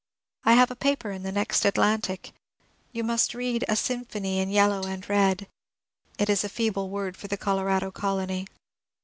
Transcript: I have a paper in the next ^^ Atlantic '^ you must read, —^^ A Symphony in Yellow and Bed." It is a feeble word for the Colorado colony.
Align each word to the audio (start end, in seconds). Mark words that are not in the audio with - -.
I 0.45 0.53
have 0.53 0.71
a 0.71 0.75
paper 0.75 1.11
in 1.11 1.21
the 1.21 1.31
next 1.31 1.61
^^ 1.63 1.65
Atlantic 1.67 2.31
'^ 2.33 2.33
you 2.91 3.03
must 3.03 3.35
read, 3.35 3.63
—^^ 3.69 3.71
A 3.71 3.75
Symphony 3.75 4.39
in 4.39 4.49
Yellow 4.49 4.87
and 4.87 5.07
Bed." 5.07 5.45
It 6.17 6.27
is 6.27 6.43
a 6.43 6.49
feeble 6.49 6.89
word 6.89 7.15
for 7.15 7.27
the 7.27 7.37
Colorado 7.37 7.91
colony. 7.91 8.47